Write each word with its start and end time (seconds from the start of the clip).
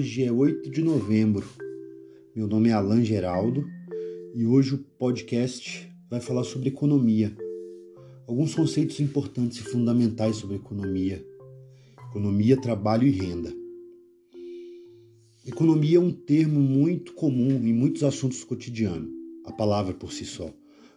Hoje 0.00 0.24
é 0.24 0.32
8 0.32 0.70
de 0.70 0.80
novembro. 0.80 1.46
Meu 2.34 2.48
nome 2.48 2.70
é 2.70 2.72
Alan 2.72 3.04
Geraldo 3.04 3.66
e 4.34 4.46
hoje 4.46 4.76
o 4.76 4.78
podcast 4.78 5.92
vai 6.08 6.22
falar 6.22 6.42
sobre 6.44 6.70
economia. 6.70 7.36
Alguns 8.26 8.54
conceitos 8.54 8.98
importantes 8.98 9.58
e 9.58 9.62
fundamentais 9.62 10.36
sobre 10.36 10.56
economia. 10.56 11.22
Economia, 12.08 12.58
trabalho 12.58 13.06
e 13.06 13.10
renda. 13.10 13.52
Economia 15.46 15.98
é 15.98 16.00
um 16.00 16.12
termo 16.12 16.60
muito 16.60 17.12
comum 17.12 17.50
em 17.50 17.74
muitos 17.74 18.02
assuntos 18.02 18.42
cotidianos, 18.42 19.10
a 19.44 19.52
palavra 19.52 19.92
por 19.92 20.14
si 20.14 20.24
só. 20.24 20.50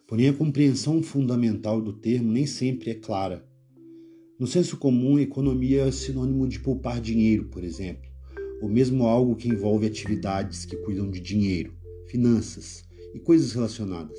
Porém, 0.07 0.29
a 0.29 0.33
compreensão 0.33 1.03
fundamental 1.03 1.81
do 1.81 1.91
termo 1.91 2.31
nem 2.31 2.45
sempre 2.45 2.91
é 2.91 2.95
clara. 2.95 3.45
No 4.39 4.47
senso 4.47 4.77
comum, 4.77 5.19
economia 5.19 5.87
é 5.87 5.91
sinônimo 5.91 6.47
de 6.47 6.61
poupar 6.61 7.01
dinheiro, 7.01 7.49
por 7.49 7.65
exemplo, 7.65 8.12
ou 8.63 8.69
mesmo 8.69 9.05
algo 9.05 9.35
que 9.35 9.49
envolve 9.49 9.85
atividades 9.85 10.63
que 10.63 10.77
cuidam 10.77 11.11
de 11.11 11.19
dinheiro, 11.19 11.73
finanças 12.07 12.85
e 13.13 13.19
coisas 13.19 13.51
relacionadas. 13.51 14.17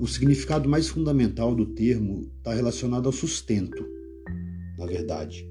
O 0.00 0.08
significado 0.08 0.68
mais 0.68 0.88
fundamental 0.88 1.54
do 1.54 1.64
termo 1.64 2.28
está 2.38 2.52
relacionado 2.52 3.06
ao 3.06 3.12
sustento, 3.12 3.86
na 4.76 4.84
verdade. 4.84 5.48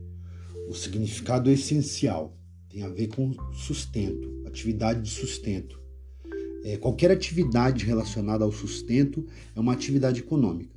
O 0.68 0.74
significado 0.74 1.50
essencial 1.50 2.38
tem 2.68 2.84
a 2.84 2.90
ver 2.90 3.08
com 3.08 3.34
sustento, 3.54 4.44
atividade 4.46 5.04
de 5.04 5.10
sustento. 5.10 5.80
É, 6.66 6.76
qualquer 6.76 7.12
atividade 7.12 7.86
relacionada 7.86 8.44
ao 8.44 8.52
sustento 8.52 9.26
é 9.56 9.60
uma 9.62 9.72
atividade 9.72 10.20
econômica. 10.20 10.76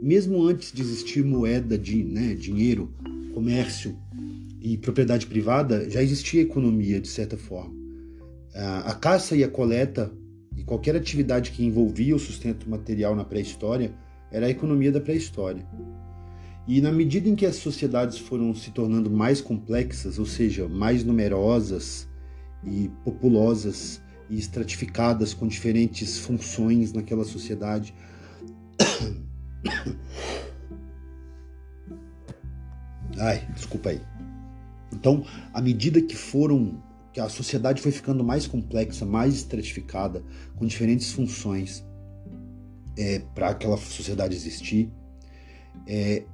Mesmo 0.00 0.46
antes 0.46 0.70
de 0.70 0.80
existir 0.80 1.24
moeda 1.24 1.76
de 1.76 2.04
né, 2.04 2.36
dinheiro, 2.36 2.94
comércio 3.34 3.98
e 4.60 4.76
propriedade 4.76 5.26
privada, 5.26 5.88
já 5.88 6.02
existia 6.02 6.42
economia 6.42 7.00
de 7.00 7.08
certa 7.08 7.36
forma. 7.36 7.74
A 8.84 8.94
caça 8.94 9.36
e 9.36 9.44
a 9.44 9.48
coleta 9.48 10.12
e 10.56 10.64
qualquer 10.64 10.96
atividade 10.96 11.52
que 11.52 11.64
envolvia 11.64 12.16
o 12.16 12.18
sustento 12.18 12.68
material 12.68 13.14
na 13.14 13.24
pré-história 13.24 13.94
era 14.32 14.46
a 14.46 14.50
economia 14.50 14.90
da 14.90 15.00
pré-história. 15.00 15.64
E 16.66 16.80
na 16.80 16.90
medida 16.92 17.28
em 17.28 17.36
que 17.36 17.46
as 17.46 17.56
sociedades 17.56 18.18
foram 18.18 18.54
se 18.54 18.70
tornando 18.72 19.10
mais 19.10 19.40
complexas, 19.40 20.18
ou 20.18 20.26
seja, 20.26 20.68
mais 20.68 21.04
numerosas 21.04 22.08
e 22.64 22.90
populosas 23.04 24.02
e 24.28 24.38
estratificadas 24.38 25.32
com 25.32 25.46
diferentes 25.46 26.18
funções 26.18 26.92
naquela 26.92 27.24
sociedade, 27.24 27.94
Ai, 33.18 33.44
desculpa 33.54 33.90
aí. 33.90 34.00
Então, 34.98 35.24
à 35.54 35.62
medida 35.62 36.02
que 36.02 36.16
foram 36.16 36.82
que 37.12 37.20
a 37.20 37.28
sociedade 37.28 37.80
foi 37.80 37.92
ficando 37.92 38.24
mais 38.24 38.46
complexa, 38.46 39.06
mais 39.06 39.34
estratificada, 39.34 40.24
com 40.56 40.66
diferentes 40.66 41.12
funções 41.12 41.84
é, 42.96 43.20
para 43.34 43.50
aquela 43.50 43.76
sociedade 43.76 44.34
existir, 44.34 44.90
é, 45.86 46.24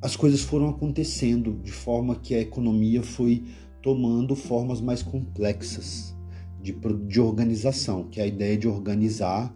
as 0.00 0.14
coisas 0.14 0.40
foram 0.40 0.68
acontecendo 0.68 1.60
de 1.62 1.72
forma 1.72 2.14
que 2.14 2.34
a 2.34 2.40
economia 2.40 3.02
foi 3.02 3.44
tomando 3.82 4.36
formas 4.36 4.80
mais 4.80 5.02
complexas 5.02 6.16
de, 6.62 6.72
de 6.72 7.20
organização, 7.20 8.04
que 8.04 8.20
é 8.20 8.24
a 8.24 8.26
ideia 8.26 8.56
de 8.56 8.68
organizar 8.68 9.52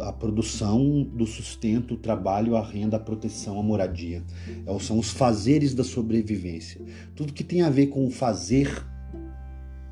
a 0.00 0.12
produção 0.12 1.02
do 1.02 1.26
sustento, 1.26 1.94
o 1.94 1.96
trabalho, 1.98 2.56
a 2.56 2.64
renda, 2.64 2.96
a 2.96 3.00
proteção, 3.00 3.58
a 3.58 3.62
moradia. 3.62 4.22
É, 4.66 4.78
são 4.78 4.98
os 4.98 5.10
fazeres 5.10 5.74
da 5.74 5.84
sobrevivência. 5.84 6.80
Tudo 7.14 7.32
que 7.32 7.44
tem 7.44 7.62
a 7.62 7.70
ver 7.70 7.88
com 7.88 8.06
o 8.06 8.10
fazer 8.10 8.84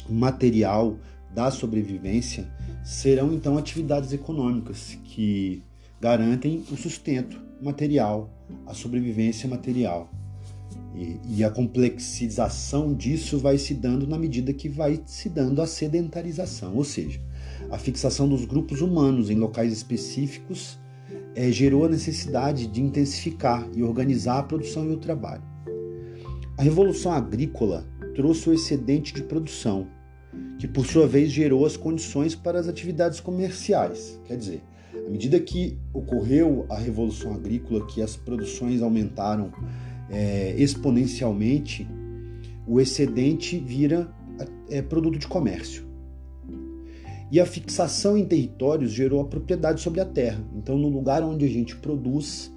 material 0.09 0.98
da 1.34 1.50
sobrevivência 1.50 2.48
serão 2.82 3.32
então 3.32 3.59
atividades 3.59 4.12
econômicas 4.12 4.98
que 5.04 5.62
garantem 6.00 6.65
o 6.70 6.76
sustento 6.76 7.41
material, 7.60 8.31
a 8.66 8.72
sobrevivência 8.72 9.48
material. 9.48 10.10
E, 10.94 11.20
e, 11.28 11.44
a 11.44 11.50
complexização 11.50 12.94
disso 12.94 13.38
vai 13.38 13.59
se 13.59 13.75
dando 13.75 14.06
na 14.06 14.19
medida 14.19 14.53
que 14.54 14.66
vai 14.66 15.03
se 15.04 15.28
dando 15.28 15.60
a 15.60 15.66
sedentarização, 15.66 16.75
ou 16.75 16.84
seja, 16.84 17.20
a 17.70 17.78
fixação 17.78 18.28
dos 18.28 18.44
grupos 18.44 18.80
humanos 18.80 19.30
em 19.30 19.36
locais 19.36 19.72
específicos 19.72 20.78
é, 21.34 21.50
gerou 21.50 21.84
a 21.84 21.88
necessidade 21.88 22.66
de 22.66 22.80
intensificar 22.80 23.68
e 23.74 23.82
organizar 23.82 24.38
a 24.38 24.42
produção 24.42 24.90
e 24.90 24.94
o 24.94 24.96
trabalho. 24.96 25.42
A 26.56 26.62
revolução 26.62 27.12
agrícola 27.12 27.86
trouxe 28.14 28.48
o 28.48 28.54
excedente 28.54 29.12
de 29.12 29.22
produção, 29.22 29.86
que 30.58 30.66
por 30.66 30.86
sua 30.86 31.06
vez 31.06 31.30
gerou 31.30 31.66
as 31.66 31.76
condições 31.76 32.34
para 32.34 32.58
as 32.58 32.66
atividades 32.66 33.20
comerciais. 33.20 34.18
Quer 34.24 34.38
dizer, 34.38 34.62
à 35.06 35.10
medida 35.10 35.38
que 35.38 35.78
ocorreu 35.92 36.64
a 36.70 36.78
revolução 36.78 37.34
agrícola, 37.34 37.86
que 37.86 38.00
as 38.00 38.16
produções 38.16 38.80
aumentaram 38.80 39.52
é, 40.08 40.54
exponencialmente, 40.56 41.86
o 42.66 42.80
excedente 42.80 43.58
vira 43.58 44.10
é, 44.70 44.80
produto 44.80 45.18
de 45.18 45.28
comércio. 45.28 45.85
E 47.31 47.41
a 47.41 47.47
fixação 47.47 48.16
em 48.16 48.25
territórios 48.25 48.92
gerou 48.92 49.20
a 49.20 49.25
propriedade 49.25 49.81
sobre 49.81 50.00
a 50.00 50.04
terra. 50.04 50.44
Então, 50.54 50.78
no 50.78 50.88
lugar 50.88 51.25
onde 51.25 51.44
a 51.44 51.48
gente 51.48 51.76
produz 51.76 52.53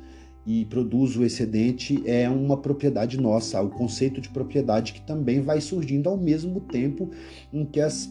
e 0.45 0.65
produz 0.65 1.15
o 1.15 1.23
excedente 1.23 2.01
é 2.05 2.29
uma 2.29 2.57
propriedade 2.57 3.19
nossa, 3.19 3.61
o 3.61 3.69
conceito 3.69 4.21
de 4.21 4.29
propriedade 4.29 4.93
que 4.93 5.01
também 5.01 5.41
vai 5.41 5.59
surgindo 5.59 6.07
ao 6.07 6.17
mesmo 6.17 6.61
tempo 6.61 7.09
em 7.51 7.65
que 7.65 7.79
as 7.79 8.09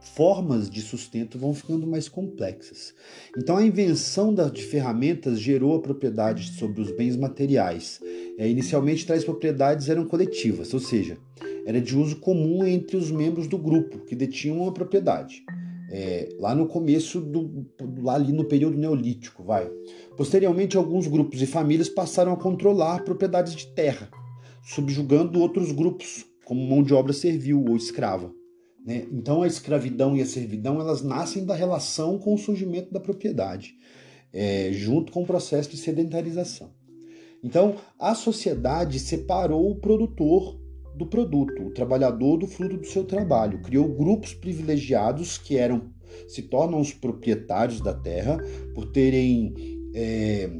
formas 0.00 0.68
de 0.68 0.80
sustento 0.80 1.38
vão 1.38 1.54
ficando 1.54 1.86
mais 1.86 2.08
complexas. 2.08 2.94
Então, 3.36 3.56
a 3.56 3.64
invenção 3.64 4.34
de 4.34 4.62
ferramentas 4.62 5.38
gerou 5.38 5.76
a 5.76 5.80
propriedade 5.80 6.52
sobre 6.52 6.80
os 6.80 6.90
bens 6.90 7.16
materiais. 7.16 8.00
É, 8.38 8.48
inicialmente, 8.48 9.06
tais 9.06 9.24
propriedades 9.24 9.88
eram 9.88 10.06
coletivas, 10.06 10.72
ou 10.72 10.80
seja, 10.80 11.18
era 11.66 11.80
de 11.80 11.96
uso 11.96 12.16
comum 12.16 12.64
entre 12.64 12.96
os 12.96 13.10
membros 13.10 13.46
do 13.46 13.58
grupo 13.58 13.98
que 14.00 14.16
detinham 14.16 14.62
uma 14.62 14.72
propriedade. 14.72 15.44
É, 15.92 16.28
lá 16.38 16.54
no 16.54 16.68
começo 16.68 17.20
do 17.20 17.66
lá 17.98 18.14
ali 18.14 18.32
no 18.32 18.44
período 18.44 18.78
neolítico, 18.78 19.42
vai. 19.42 19.68
Posteriormente, 20.16 20.76
alguns 20.76 21.08
grupos 21.08 21.42
e 21.42 21.46
famílias 21.46 21.88
passaram 21.88 22.32
a 22.32 22.36
controlar 22.36 23.04
propriedades 23.04 23.56
de 23.56 23.66
terra, 23.74 24.08
subjugando 24.62 25.40
outros 25.40 25.72
grupos, 25.72 26.24
como 26.44 26.64
mão 26.64 26.82
de 26.82 26.94
obra 26.94 27.12
servil 27.12 27.64
ou 27.68 27.76
escrava. 27.76 28.32
Né? 28.84 29.06
Então 29.12 29.42
a 29.42 29.46
escravidão 29.46 30.16
e 30.16 30.22
a 30.22 30.26
servidão 30.26 30.80
elas 30.80 31.02
nascem 31.02 31.44
da 31.44 31.54
relação 31.54 32.18
com 32.18 32.34
o 32.34 32.38
surgimento 32.38 32.92
da 32.92 33.00
propriedade, 33.00 33.74
é, 34.32 34.70
junto 34.72 35.12
com 35.12 35.22
o 35.22 35.26
processo 35.26 35.70
de 35.70 35.76
sedentarização. 35.76 36.72
Então 37.42 37.76
a 37.98 38.14
sociedade 38.14 38.98
separou 38.98 39.70
o 39.70 39.80
produtor 39.80 40.59
do 41.00 41.06
produto, 41.06 41.62
o 41.62 41.70
trabalhador 41.70 42.36
do 42.36 42.46
fruto 42.46 42.76
do 42.76 42.86
seu 42.86 43.04
trabalho, 43.04 43.62
criou 43.62 43.88
grupos 43.88 44.34
privilegiados 44.34 45.38
que 45.38 45.56
eram 45.56 45.90
se 46.28 46.42
tornam 46.42 46.80
os 46.80 46.92
proprietários 46.92 47.80
da 47.80 47.94
terra 47.94 48.36
por 48.74 48.90
terem 48.90 49.54
é, 49.94 50.50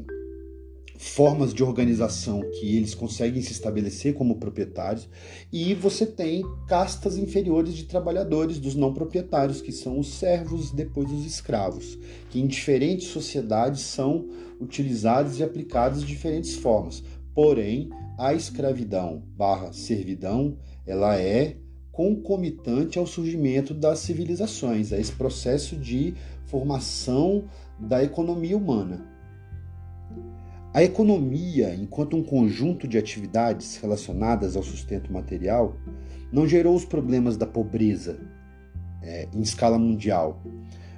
formas 0.97 1.53
de 1.53 1.63
organização 1.63 2.41
que 2.51 2.75
eles 2.77 2.95
conseguem 2.95 3.41
se 3.41 3.51
estabelecer 3.51 4.13
como 4.13 4.39
proprietários, 4.39 5.09
e 5.51 5.75
você 5.75 6.05
tem 6.05 6.43
castas 6.67 7.17
inferiores 7.17 7.73
de 7.75 7.83
trabalhadores 7.83 8.59
dos 8.59 8.75
não 8.75 8.93
proprietários, 8.93 9.61
que 9.61 9.71
são 9.71 9.99
os 9.99 10.13
servos, 10.13 10.71
depois 10.71 11.11
os 11.11 11.25
escravos, 11.25 11.99
que 12.29 12.39
em 12.39 12.47
diferentes 12.47 13.07
sociedades 13.07 13.81
são 13.81 14.27
utilizados 14.59 15.39
e 15.39 15.43
aplicados 15.43 16.01
de 16.01 16.07
diferentes 16.07 16.55
formas. 16.55 17.03
Porém, 17.33 17.89
a 18.17 18.33
escravidão 18.33 19.23
barra 19.35 19.71
servidão, 19.71 20.57
ela 20.85 21.17
é 21.17 21.57
concomitante 21.91 22.97
ao 22.97 23.05
surgimento 23.05 23.73
das 23.73 23.99
civilizações, 23.99 24.93
a 24.93 24.99
esse 24.99 25.11
processo 25.11 25.75
de 25.75 26.13
formação 26.45 27.45
da 27.79 28.03
economia 28.03 28.57
humana. 28.57 29.05
A 30.73 30.81
economia, 30.83 31.75
enquanto 31.75 32.15
um 32.15 32.23
conjunto 32.23 32.87
de 32.87 32.97
atividades 32.97 33.75
relacionadas 33.75 34.55
ao 34.55 34.63
sustento 34.63 35.11
material, 35.11 35.75
não 36.31 36.47
gerou 36.47 36.75
os 36.75 36.85
problemas 36.85 37.35
da 37.35 37.45
pobreza 37.45 38.19
é, 39.01 39.27
em 39.33 39.41
escala 39.41 39.77
mundial. 39.77 40.41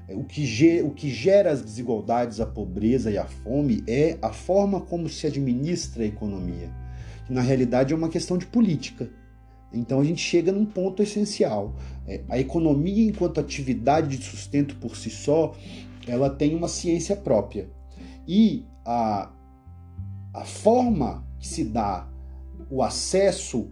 O 0.09 0.23
que, 0.23 0.81
o 0.81 0.91
que 0.91 1.09
gera 1.09 1.51
as 1.51 1.61
desigualdades, 1.61 2.39
a 2.39 2.45
pobreza 2.45 3.09
e 3.09 3.17
a 3.17 3.25
fome 3.25 3.83
é 3.87 4.17
a 4.21 4.33
forma 4.33 4.81
como 4.81 5.07
se 5.07 5.25
administra 5.25 6.03
a 6.03 6.07
economia, 6.07 6.69
que 7.25 7.33
na 7.33 7.41
realidade 7.41 7.93
é 7.93 7.95
uma 7.95 8.09
questão 8.09 8.37
de 8.37 8.45
política. 8.45 9.09
Então 9.73 9.99
a 9.99 10.03
gente 10.03 10.21
chega 10.21 10.51
num 10.51 10.65
ponto 10.65 11.01
essencial. 11.01 11.75
É, 12.05 12.21
a 12.29 12.37
economia, 12.37 13.05
enquanto 13.05 13.39
atividade 13.39 14.17
de 14.17 14.23
sustento 14.23 14.75
por 14.75 14.95
si 14.95 15.09
só, 15.09 15.55
ela 16.05 16.29
tem 16.29 16.53
uma 16.53 16.67
ciência 16.67 17.15
própria. 17.15 17.69
E 18.27 18.65
a 18.85 19.31
a 20.33 20.43
forma 20.43 21.23
que 21.39 21.47
se 21.47 21.63
dá 21.63 22.09
o 22.69 22.81
acesso 22.81 23.69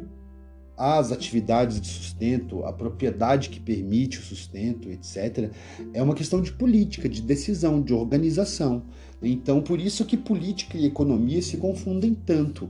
às 0.81 1.12
atividades 1.12 1.80
de 1.80 1.88
sustento, 1.88 2.66
a 2.66 2.74
propriedade 2.74 3.50
que 3.50 3.60
permite 3.60 4.18
o 4.18 4.22
sustento, 4.24 4.89
etc., 4.89 5.51
é 5.94 6.01
uma 6.01 6.16
questão 6.16 6.42
de 6.42 6.51
política, 6.51 7.07
de 7.07 7.22
decisão, 7.22 7.80
de 7.80 7.94
organização. 7.94 8.81
Então, 9.22 9.62
por 9.62 9.80
isso 9.80 10.04
que 10.04 10.18
política 10.18 10.80
e 10.80 10.88
economia 10.88 11.39
se 11.44 11.57
confundem 11.57 12.16
tanto. 12.16 12.68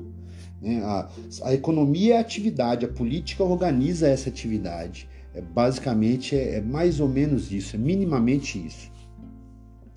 Né? 0.62 0.82
A, 0.84 1.10
a, 1.44 1.54
economia 1.54 2.16
é 2.16 2.20
atividade, 2.20 2.86
a 2.86 2.90
política 2.90 3.46
organiza 3.46 4.10
essa 4.10 4.28
atividade. 4.28 5.08
É, 5.34 5.42
basicamente, 5.42 6.36
é, 6.36 6.56
é 6.56 6.62
mais 6.62 7.00
ou 7.00 7.08
menos 7.08 7.50
isso, 7.50 7.78
é 7.78 7.80
minimamente 7.80 8.64
isso. 8.64 8.92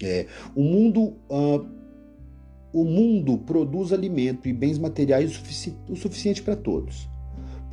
É, 0.00 0.26
o 0.54 0.62
mundo. 0.62 1.14
Uh, 1.28 1.84
o 2.72 2.84
mundo 2.84 3.38
produz 3.38 3.92
alimento 3.92 4.48
e 4.48 4.52
bens 4.52 4.78
materiais 4.78 5.36
o, 5.36 5.92
o 5.92 5.94
suficiente 5.94 6.42
para 6.42 6.56
todos. 6.56 7.08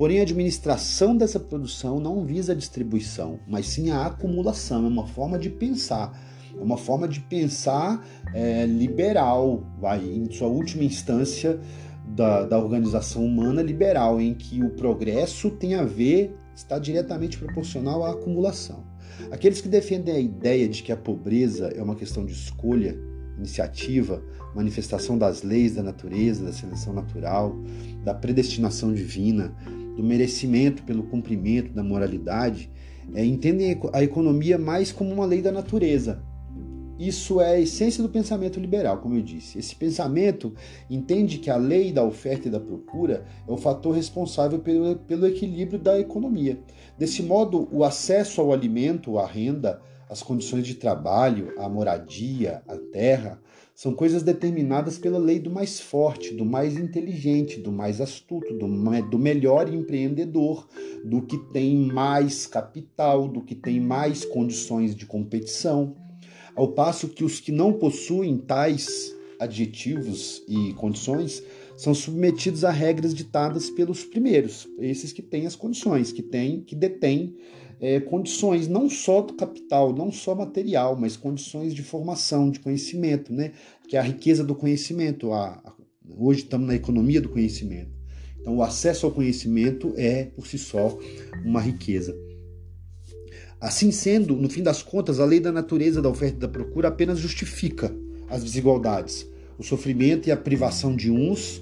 Porém, 0.02 0.20
a 0.20 0.24
administração 0.24 1.16
dessa 1.16 1.40
produção 1.40 2.00
não 2.00 2.26
visa 2.26 2.54
a 2.54 2.56
distribuição, 2.56 3.40
mas 3.48 3.68
sim 3.68 3.92
a 3.92 4.08
acumulação. 4.08 4.84
É 4.84 4.88
uma 4.88 5.06
forma 5.06 5.38
de 5.38 5.48
pensar, 5.48 6.20
é 6.58 6.60
uma 6.60 6.76
forma 6.76 7.08
de 7.08 7.20
pensar 7.20 8.04
é, 8.34 8.66
liberal, 8.66 9.64
vai, 9.80 10.04
em 10.04 10.28
sua 10.32 10.48
última 10.48 10.84
instância 10.84 11.60
da, 12.04 12.46
da 12.46 12.58
organização 12.58 13.24
humana 13.24 13.62
liberal, 13.62 14.20
em 14.20 14.34
que 14.34 14.64
o 14.64 14.72
progresso 14.72 15.52
tem 15.52 15.76
a 15.76 15.84
ver, 15.84 16.36
está 16.56 16.80
diretamente 16.80 17.38
proporcional 17.38 18.04
à 18.04 18.10
acumulação. 18.10 18.84
Aqueles 19.30 19.62
que 19.62 19.70
defendem 19.70 20.16
a 20.16 20.20
ideia 20.20 20.68
de 20.68 20.82
que 20.82 20.92
a 20.92 20.98
pobreza 20.98 21.68
é 21.76 21.84
uma 21.84 21.96
questão 21.96 22.26
de 22.26 22.34
escolha, 22.34 22.98
iniciativa, 23.38 24.24
manifestação 24.56 25.18
das 25.18 25.44
leis 25.44 25.76
da 25.76 25.84
natureza, 25.84 26.46
da 26.46 26.52
seleção 26.52 26.94
natural, 26.94 27.56
da 28.04 28.14
predestinação 28.14 28.94
divina, 28.94 29.56
do 29.96 30.04
merecimento 30.04 30.84
pelo 30.84 31.04
cumprimento 31.04 31.74
da 31.74 31.84
moralidade, 31.84 32.70
é, 33.14 33.26
entendem 33.26 33.80
a 33.94 34.04
economia 34.04 34.58
mais 34.58 34.92
como 34.92 35.12
uma 35.12 35.26
lei 35.26 35.42
da 35.42 35.52
natureza. 35.52 36.22
Isso 37.02 37.42
é 37.42 37.54
a 37.54 37.60
essência 37.60 38.04
do 38.04 38.10
pensamento 38.10 38.60
liberal, 38.60 39.00
como 39.00 39.16
eu 39.16 39.24
disse. 39.24 39.58
Esse 39.58 39.76
pensamento 39.76 40.54
entende 40.88 41.40
que 41.40 41.50
a 41.50 41.56
lei 41.56 41.92
da 41.92 42.04
oferta 42.04 42.48
e 42.48 42.52
da 42.52 42.60
procura 42.60 43.26
é 43.48 43.52
o 43.52 43.58
fator 43.58 43.96
responsável 43.96 44.60
pelo, 44.60 44.96
pelo 44.98 45.26
equilíbrio 45.26 45.80
da 45.80 46.00
economia. 46.00 46.60
Desse 47.00 47.24
modo, 47.24 47.68
o 47.72 47.84
acesso 47.84 48.40
ao 48.40 48.54
alimento, 48.54 49.18
à 49.18 49.26
renda, 49.26 49.82
as 50.12 50.22
condições 50.22 50.68
de 50.68 50.76
trabalho, 50.76 51.54
a 51.58 51.70
moradia, 51.70 52.62
a 52.68 52.76
terra, 52.76 53.42
são 53.74 53.94
coisas 53.94 54.22
determinadas 54.22 54.98
pela 54.98 55.18
lei 55.18 55.40
do 55.40 55.50
mais 55.50 55.80
forte, 55.80 56.34
do 56.34 56.44
mais 56.44 56.76
inteligente, 56.76 57.62
do 57.62 57.72
mais 57.72 58.02
astuto, 58.02 58.54
do, 58.54 58.68
do 59.04 59.18
melhor 59.18 59.74
empreendedor, 59.74 60.68
do 61.06 61.22
que 61.22 61.38
tem 61.54 61.78
mais 61.78 62.46
capital, 62.46 63.30
do 63.30 63.40
que 63.42 63.56
tem 63.56 63.80
mais 63.80 64.26
condições 64.26 64.94
de 64.94 65.06
competição. 65.06 65.96
Ao 66.58 66.68
passo 66.68 67.08
que 67.08 67.24
os 67.24 67.40
que 67.40 67.54
não 67.54 67.72
possuem 67.72 68.38
tais 68.38 69.16
adjetivos 69.40 70.44
e 70.46 70.74
condições 70.74 71.42
são 71.78 71.94
submetidos 71.94 72.66
a 72.66 72.70
regras 72.70 73.14
ditadas 73.16 73.70
pelos 73.70 74.04
primeiros, 74.04 74.68
esses 74.78 75.14
que 75.14 75.22
têm 75.22 75.48
as 75.48 75.56
condições, 75.56 76.12
que 76.12 76.22
têm, 76.22 76.60
que 76.62 76.76
detêm 76.76 77.34
é, 77.82 78.00
condições 78.00 78.68
não 78.68 78.88
só 78.88 79.22
do 79.22 79.34
capital, 79.34 79.92
não 79.92 80.12
só 80.12 80.36
material, 80.36 80.96
mas 80.96 81.18
condições 81.18 81.74
de 81.74 81.82
formação, 81.82 82.52
de 82.52 82.60
conhecimento, 82.60 83.34
né? 83.34 83.54
que 83.88 83.98
é 83.98 84.00
a 84.00 84.04
riqueza 84.04 84.44
do 84.44 84.54
conhecimento. 84.54 85.34
A, 85.34 85.60
a, 85.66 85.74
hoje 86.16 86.44
estamos 86.44 86.68
na 86.68 86.76
economia 86.76 87.20
do 87.20 87.30
conhecimento. 87.30 87.90
Então, 88.40 88.56
o 88.56 88.62
acesso 88.62 89.08
ao 89.08 89.12
conhecimento 89.12 89.94
é, 89.98 90.26
por 90.26 90.46
si 90.46 90.60
só, 90.60 90.96
uma 91.44 91.60
riqueza. 91.60 92.16
Assim 93.60 93.92
sendo, 93.92 94.36
no 94.36 94.50
fim 94.50 94.62
das 94.62 94.84
contas, 94.84 95.20
a 95.20 95.26
lei 95.26 95.40
da 95.40 95.52
natureza 95.52 96.02
da 96.02 96.10
oferta 96.10 96.38
e 96.38 96.40
da 96.40 96.48
procura 96.48 96.88
apenas 96.88 97.18
justifica 97.18 97.96
as 98.30 98.44
desigualdades, 98.44 99.28
o 99.58 99.64
sofrimento 99.64 100.30
e 100.30 100.32
a 100.32 100.38
privação 100.38 100.96
de 100.96 101.10
uns 101.10 101.62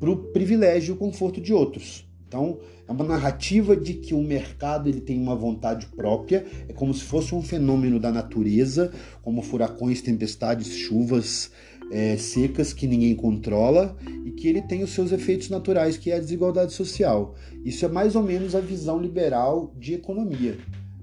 para 0.00 0.10
o 0.10 0.16
privilégio 0.16 0.92
e 0.92 0.94
o 0.94 0.98
conforto 0.98 1.40
de 1.40 1.52
outros. 1.52 2.09
Então, 2.30 2.60
é 2.86 2.92
uma 2.92 3.02
narrativa 3.02 3.76
de 3.76 3.92
que 3.92 4.14
o 4.14 4.22
mercado 4.22 4.88
ele 4.88 5.00
tem 5.00 5.20
uma 5.20 5.34
vontade 5.34 5.86
própria, 5.86 6.46
é 6.68 6.72
como 6.72 6.94
se 6.94 7.02
fosse 7.02 7.34
um 7.34 7.42
fenômeno 7.42 7.98
da 7.98 8.12
natureza, 8.12 8.92
como 9.20 9.42
furacões, 9.42 10.00
tempestades, 10.00 10.68
chuvas 10.68 11.50
é, 11.90 12.16
secas 12.16 12.72
que 12.72 12.86
ninguém 12.86 13.16
controla 13.16 13.96
e 14.24 14.30
que 14.30 14.46
ele 14.46 14.62
tem 14.62 14.84
os 14.84 14.90
seus 14.90 15.10
efeitos 15.10 15.48
naturais, 15.48 15.96
que 15.96 16.12
é 16.12 16.14
a 16.14 16.20
desigualdade 16.20 16.72
social. 16.72 17.34
Isso 17.64 17.84
é 17.84 17.88
mais 17.88 18.14
ou 18.14 18.22
menos 18.22 18.54
a 18.54 18.60
visão 18.60 19.00
liberal 19.00 19.74
de 19.76 19.94
economia. 19.94 20.56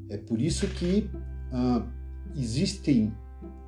É 0.10 0.16
por 0.16 0.40
isso 0.40 0.66
que 0.66 1.10
ah, 1.52 1.86
existem 2.38 3.12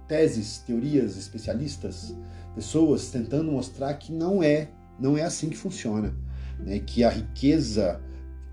teses, 0.07 0.59
teorias, 0.59 1.17
especialistas, 1.17 2.15
pessoas 2.55 3.11
tentando 3.11 3.51
mostrar 3.51 3.93
que 3.95 4.13
não 4.13 4.41
é, 4.41 4.69
não 4.97 5.17
é 5.17 5.23
assim 5.23 5.49
que 5.49 5.57
funciona 5.57 6.15
né, 6.59 6.79
que 6.79 7.03
a 7.03 7.09
riqueza, 7.09 8.01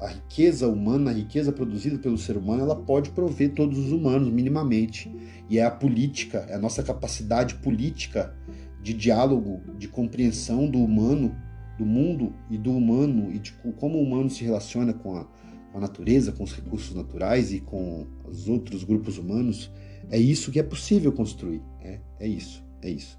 a 0.01 0.09
riqueza 0.09 0.69
humana, 0.69 1.11
a 1.11 1.15
riqueza 1.15 1.53
produzida 1.53 1.99
pelo 1.99 2.19
ser 2.19 2.37
humano, 2.37 2.63
ela 2.63 2.77
pode 2.77 3.11
prover 3.11 3.55
todos 3.55 3.79
os 3.79 3.93
humanos 3.93 4.33
minimamente. 4.33 5.11
E 5.49 5.59
é 5.59 5.65
a 5.65 5.71
política, 5.71 6.47
é 6.49 6.55
a 6.55 6.59
nossa 6.59 6.83
capacidade 6.83 7.57
política 7.57 8.35
de 8.83 8.95
diálogo, 8.95 9.61
de 9.77 9.89
compreensão 9.89 10.69
do 10.69 10.79
humano, 10.79 11.35
do 11.77 11.85
mundo 11.85 12.33
e 12.51 12.57
do 12.57 12.73
humano 12.73 13.31
e 13.33 13.39
de 13.39 13.53
como 13.53 13.99
o 13.99 14.03
humano 14.03 14.31
se 14.31 14.45
relaciona 14.45 14.93
com 14.93 15.17
a, 15.17 15.29
a 15.75 15.81
natureza, 15.81 16.33
com 16.33 16.45
os 16.45 16.55
recursos 16.55 16.95
naturais 16.95 17.53
e 17.53 17.61
com 17.61 18.07
os 18.25 18.49
outros 18.49 18.85
grupos 18.85 19.19
humanos. 19.19 19.71
É 20.11 20.19
isso 20.19 20.51
que 20.51 20.59
é 20.59 20.63
possível 20.63 21.13
construir. 21.13 21.61
É, 21.81 22.01
é 22.21 22.29
isso, 22.29 22.65
é 22.83 22.91
isso. 22.91 23.19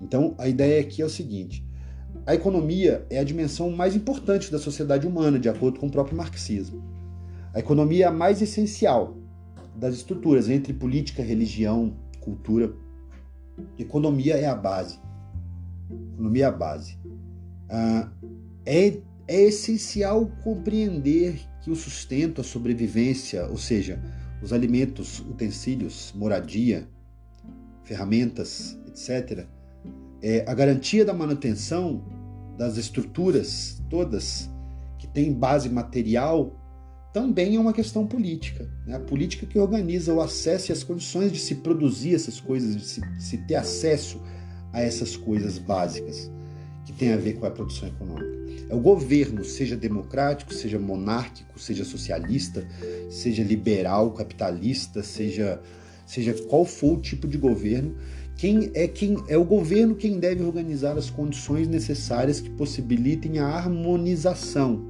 Então 0.00 0.34
a 0.38 0.48
ideia 0.48 0.80
aqui 0.80 1.02
é 1.02 1.04
o 1.04 1.10
seguinte: 1.10 1.64
a 2.24 2.34
economia 2.34 3.04
é 3.10 3.18
a 3.18 3.24
dimensão 3.24 3.70
mais 3.70 3.96
importante 3.96 4.50
da 4.50 4.58
sociedade 4.58 5.06
humana, 5.06 5.38
de 5.38 5.48
acordo 5.48 5.80
com 5.80 5.86
o 5.86 5.90
próprio 5.90 6.16
marxismo. 6.16 6.82
A 7.52 7.58
economia 7.58 8.04
é 8.04 8.08
a 8.08 8.12
mais 8.12 8.40
essencial 8.40 9.16
das 9.74 9.94
estruturas 9.96 10.48
entre 10.48 10.72
política, 10.72 11.22
religião, 11.22 11.96
cultura. 12.20 12.72
Economia 13.78 14.36
é 14.36 14.46
a 14.46 14.54
base. 14.54 15.00
Economia 16.14 16.44
é 16.44 16.48
a 16.48 16.52
base. 16.52 16.96
Ah, 17.68 18.08
é, 18.64 18.98
é 19.26 19.42
essencial 19.42 20.30
compreender 20.44 21.40
que 21.62 21.70
o 21.70 21.76
sustento, 21.76 22.40
a 22.40 22.44
sobrevivência, 22.44 23.46
ou 23.46 23.56
seja, 23.56 24.00
os 24.40 24.52
alimentos, 24.52 25.20
utensílios, 25.20 26.12
moradia, 26.14 26.86
ferramentas, 27.82 28.78
etc., 28.86 29.46
é, 30.22 30.44
a 30.48 30.54
garantia 30.54 31.04
da 31.04 31.12
manutenção 31.12 32.04
das 32.56 32.76
estruturas 32.76 33.82
todas 33.88 34.48
que 34.98 35.06
têm 35.06 35.32
base 35.32 35.68
material 35.68 36.58
também 37.12 37.56
é 37.56 37.60
uma 37.60 37.72
questão 37.72 38.06
política. 38.06 38.68
Né? 38.86 38.96
A 38.96 39.00
política 39.00 39.46
que 39.46 39.58
organiza 39.58 40.14
o 40.14 40.20
acesso 40.20 40.70
e 40.70 40.72
as 40.72 40.82
condições 40.82 41.30
de 41.30 41.38
se 41.38 41.56
produzir 41.56 42.14
essas 42.14 42.40
coisas, 42.40 42.74
de 42.74 42.84
se, 42.84 43.00
de 43.00 43.22
se 43.22 43.38
ter 43.38 43.56
acesso 43.56 44.20
a 44.72 44.80
essas 44.80 45.16
coisas 45.16 45.58
básicas 45.58 46.30
que 46.86 46.92
tem 46.92 47.12
a 47.12 47.16
ver 47.16 47.34
com 47.34 47.46
a 47.46 47.50
produção 47.50 47.88
econômica. 47.88 48.42
É 48.68 48.74
o 48.74 48.80
governo, 48.80 49.44
seja 49.44 49.76
democrático, 49.76 50.54
seja 50.54 50.78
monárquico, 50.78 51.58
seja 51.58 51.84
socialista, 51.84 52.66
seja 53.10 53.42
liberal, 53.42 54.12
capitalista, 54.12 55.02
seja, 55.02 55.60
seja 56.06 56.32
qual 56.48 56.64
for 56.64 56.94
o 56.94 57.00
tipo 57.00 57.28
de 57.28 57.36
governo, 57.36 57.94
quem 58.42 58.72
é 58.74 58.88
quem 58.88 59.16
é 59.28 59.38
o 59.38 59.44
governo 59.44 59.94
quem 59.94 60.18
deve 60.18 60.42
organizar 60.42 60.98
as 60.98 61.08
condições 61.08 61.68
necessárias 61.68 62.40
que 62.40 62.50
possibilitem 62.50 63.38
a 63.38 63.46
harmonização 63.46 64.84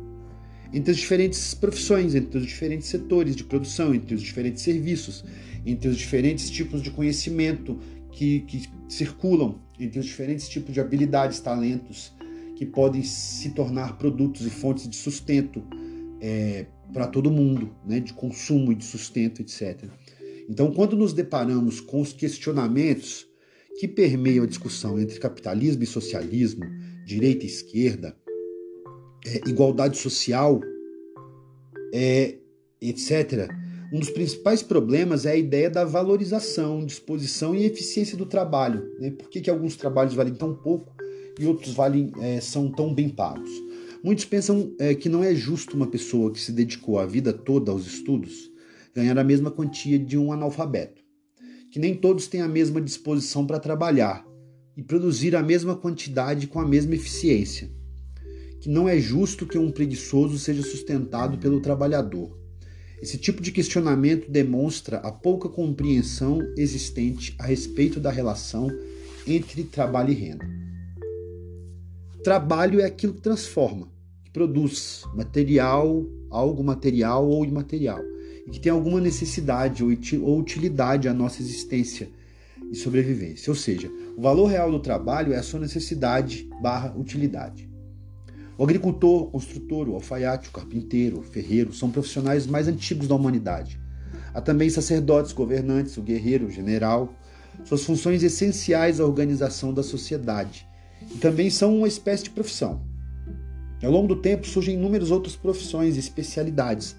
entre 0.73 0.91
as 0.91 0.97
diferentes 0.97 1.53
profissões, 1.53 2.15
entre 2.15 2.39
os 2.39 2.47
diferentes 2.47 2.89
setores 2.89 3.37
de 3.37 3.45
produção, 3.45 3.95
entre 3.95 4.15
os 4.15 4.23
diferentes 4.23 4.63
serviços, 4.63 5.23
entre 5.67 5.87
os 5.87 5.99
diferentes 5.99 6.49
tipos 6.49 6.81
de 6.83 6.91
conhecimento 6.91 7.79
que, 8.11 8.41
que 8.41 8.63
circulam, 8.89 9.61
entre 9.79 9.99
os 9.99 10.07
diferentes 10.07 10.49
tipos 10.49 10.73
de 10.73 10.81
habilidades, 10.81 11.39
talentos 11.39 12.11
que 12.57 12.65
podem 12.65 13.03
se 13.03 13.51
tornar 13.51 13.99
produtos 13.99 14.47
e 14.47 14.51
fontes 14.51 14.89
de 14.89 14.97
sustento 14.97 15.63
é, 16.23 16.65
para 16.91 17.07
todo 17.07 17.31
mundo, 17.31 17.71
né, 17.87 18.01
de 18.01 18.15
consumo 18.15 18.73
e 18.73 18.75
de 18.75 18.85
sustento, 18.87 19.43
etc. 19.43 19.91
Então, 20.49 20.73
quando 20.73 20.97
nos 20.97 21.13
deparamos 21.13 21.83
com 21.83 22.01
os 22.01 22.15
questionamentos 22.15 23.31
que 23.79 23.89
permeiam 23.89 24.45
a 24.45 24.47
discussão 24.47 24.99
entre 24.99 25.19
capitalismo 25.19 25.83
e 25.83 25.87
socialismo, 25.87 26.65
direita 27.05 27.45
e 27.45 27.49
esquerda, 27.49 28.17
é, 29.27 29.49
igualdade 29.49 29.99
social, 29.99 30.61
é, 31.93 32.37
etc., 32.81 33.49
um 33.93 33.99
dos 33.99 34.09
principais 34.09 34.63
problemas 34.63 35.27
é 35.27 35.33
a 35.33 35.37
ideia 35.37 35.69
da 35.69 35.85
valorização, 35.85 36.85
disposição 36.85 37.55
e 37.55 37.67
eficiência 37.67 38.17
do 38.17 38.25
trabalho. 38.25 38.91
Né? 38.99 39.11
Por 39.11 39.29
que, 39.29 39.43
que 39.43 39.51
alguns 39.51 39.77
trabalhos 39.77 40.15
valem 40.15 40.33
tão 40.33 40.55
pouco 40.55 40.95
e 41.39 41.45
outros 41.45 41.75
valem, 41.75 42.11
é, 42.19 42.41
são 42.41 42.73
tão 42.73 42.95
bem 42.95 43.11
pagos? 43.11 43.51
Muitos 44.03 44.25
pensam 44.25 44.75
é, 44.79 44.95
que 44.95 45.11
não 45.11 45.23
é 45.23 45.35
justo 45.35 45.77
uma 45.77 45.87
pessoa 45.87 46.33
que 46.33 46.41
se 46.41 46.53
dedicou 46.53 46.99
a 46.99 47.05
vida 47.05 47.35
toda 47.35 47.71
aos 47.71 47.87
estudos 47.87 48.51
ganhar 48.95 49.19
a 49.19 49.25
mesma 49.25 49.51
quantia 49.51 49.99
de 49.99 50.19
um 50.19 50.33
analfabeto, 50.33 51.02
que 51.73 51.79
nem 51.79 51.95
todos 51.95 52.27
têm 52.27 52.43
a 52.43 52.49
mesma 52.49 52.83
disposição 52.83 53.47
para 53.47 53.59
trabalhar 53.59 54.23
e 54.77 54.83
produzir 54.83 55.35
a 55.35 55.43
mesma 55.43 55.75
quantidade 55.75 56.47
com 56.47 56.61
a 56.61 56.69
mesma 56.69 56.95
eficiência, 56.95 57.71
que 58.61 58.69
não 58.69 58.87
é 58.87 59.01
justo 59.01 59.47
que 59.47 59.57
um 59.57 59.71
preguiçoso 59.71 60.39
seja 60.39 60.63
sustentado 60.63 61.39
pelo 61.39 61.61
trabalhador. 61.61 62.39
Esse 63.01 63.17
tipo 63.17 63.43
de 63.43 63.51
questionamento 63.51 64.31
demonstra 64.31 64.99
a 64.99 65.11
pouca 65.11 65.49
compreensão 65.49 66.41
existente 66.59 67.35
a 67.39 67.47
respeito 67.47 67.99
da 67.99 68.11
relação 68.11 68.69
entre 69.27 69.65
trabalho 69.65 70.11
e 70.11 70.15
renda. 70.15 70.47
Trabalho 72.23 72.81
é 72.81 72.85
aquilo 72.85 73.15
que 73.15 73.23
transforma, 73.23 73.91
que 74.23 74.31
produz 74.31 75.05
material, 75.15 76.05
algo 76.31 76.63
material 76.63 77.27
ou 77.27 77.47
imaterial, 77.47 78.12
e 78.47 78.51
que 78.51 78.61
tem 78.61 78.73
alguma 78.73 79.01
necessidade 79.01 79.85
ou 79.85 80.39
utilidade 80.39 81.09
à 81.09 81.15
nossa 81.15 81.41
existência 81.41 82.09
e 82.71 82.77
sobrevivência. 82.77 83.51
Ou 83.51 83.57
seja, 83.57 83.91
o 84.17 84.23
valor 84.23 84.47
real 84.47 84.71
do 84.71 84.81
trabalho 84.81 85.33
é 85.33 85.37
a 85.37 85.43
sua 85.43 85.61
necessidade 85.61 86.49
barra 86.61 86.95
utilidade. 86.97 87.71
O 88.59 88.65
agricultor, 88.65 89.23
o 89.23 89.31
construtor, 89.31 89.89
o 89.89 89.95
alfaiate, 89.95 90.49
o 90.49 90.53
carpinteiro, 90.53 91.21
o 91.21 91.23
ferreiro 91.23 91.73
são 91.73 91.91
profissionais 91.91 92.47
mais 92.47 92.69
antigos 92.69 93.09
da 93.09 93.15
humanidade. 93.15 93.81
Há 94.35 94.41
também 94.41 94.71
sacerdotes, 94.71 95.33
governantes, 95.33 95.97
o 95.97 96.03
guerreiro, 96.03 96.47
o 96.47 96.51
general, 96.51 97.15
suas 97.65 97.85
funções 97.85 98.23
essenciais 98.23 99.01
à 99.01 99.05
organização 99.05 99.73
da 99.73 99.83
sociedade 99.83 100.67
e 101.15 101.19
também 101.19 101.51
são 101.51 101.77
uma 101.77 101.89
espécie 101.89 102.25
de 102.25 102.31
profissão. 102.31 102.83
Ao 103.83 103.91
longo 103.91 104.09
do 104.09 104.17
tempo 104.17 104.47
surgem 104.47 104.75
inúmeras 104.75 105.11
outras 105.11 105.35
profissões 105.35 105.97
e 105.97 106.01
especialidades. 106.01 106.97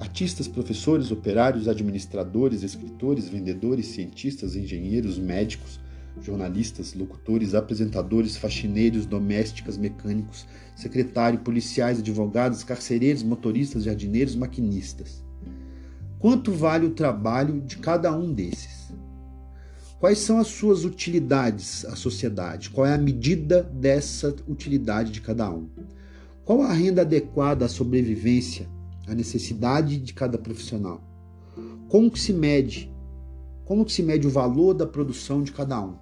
Artistas, 0.00 0.48
professores, 0.48 1.10
operários, 1.10 1.68
administradores, 1.68 2.62
escritores, 2.62 3.28
vendedores, 3.28 3.84
cientistas, 3.84 4.56
engenheiros, 4.56 5.18
médicos, 5.18 5.78
jornalistas, 6.22 6.94
locutores, 6.94 7.54
apresentadores, 7.54 8.34
faxineiros, 8.34 9.04
domésticas, 9.04 9.76
mecânicos, 9.76 10.46
secretário, 10.74 11.40
policiais, 11.40 11.98
advogados, 11.98 12.64
carcereiros, 12.64 13.22
motoristas, 13.22 13.84
jardineiros, 13.84 14.34
maquinistas. 14.34 15.22
Quanto 16.18 16.50
vale 16.50 16.86
o 16.86 16.94
trabalho 16.94 17.60
de 17.60 17.76
cada 17.76 18.10
um 18.10 18.32
desses? 18.32 18.90
Quais 19.98 20.18
são 20.20 20.38
as 20.38 20.46
suas 20.46 20.82
utilidades 20.82 21.84
à 21.84 21.94
sociedade? 21.94 22.70
Qual 22.70 22.86
é 22.86 22.94
a 22.94 22.98
medida 22.98 23.62
dessa 23.62 24.34
utilidade 24.48 25.12
de 25.12 25.20
cada 25.20 25.50
um? 25.50 25.68
Qual 26.42 26.62
a 26.62 26.72
renda 26.72 27.02
adequada 27.02 27.66
à 27.66 27.68
sobrevivência, 27.68 28.66
à 29.10 29.14
necessidade 29.14 29.98
de 29.98 30.14
cada 30.14 30.38
profissional? 30.38 31.02
Como 31.88 32.10
que 32.10 32.20
se 32.20 32.32
mede? 32.32 32.94
Como 33.64 33.84
que 33.84 33.92
se 33.92 34.02
mede 34.04 34.26
o 34.26 34.30
valor 34.30 34.72
da 34.72 34.86
produção 34.86 35.42
de 35.42 35.50
cada 35.50 35.80
um? 35.80 35.96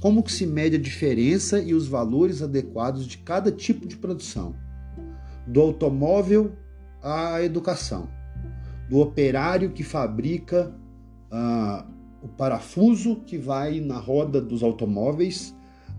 Como 0.00 0.22
que 0.22 0.32
se 0.32 0.46
mede 0.46 0.76
a 0.76 0.80
diferença 0.80 1.60
e 1.60 1.74
os 1.74 1.86
valores 1.86 2.40
adequados 2.40 3.06
de 3.06 3.18
cada 3.18 3.52
tipo 3.52 3.86
de 3.86 3.96
produção? 3.96 4.54
Do 5.46 5.60
automóvel 5.60 6.52
à 7.02 7.42
educação, 7.42 8.08
do 8.88 9.00
operário 9.00 9.70
que 9.72 9.82
fabrica 9.82 10.74
uh, 11.30 11.86
o 12.22 12.28
parafuso 12.28 13.16
que 13.16 13.36
vai 13.36 13.80
na 13.80 13.98
roda 13.98 14.40
dos 14.40 14.62
automóveis 14.62 15.54